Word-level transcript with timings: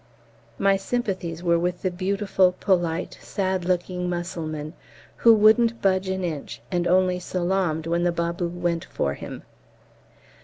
My 0.57 0.77
sympathies 0.77 1.43
were 1.43 1.59
with 1.59 1.83
the 1.83 1.91
beautiful, 1.91 2.53
polite, 2.59 3.19
sad 3.21 3.65
looking 3.65 4.11
M., 4.11 4.73
who 5.17 5.31
wouldn't 5.31 5.79
budge 5.79 6.09
an 6.09 6.23
inch, 6.23 6.59
and 6.71 6.87
only 6.87 7.19
salaamed 7.19 7.85
when 7.85 8.01
the 8.03 8.11
Babu 8.11 8.47
went 8.47 8.85
for 8.85 9.13
him. 9.13 9.43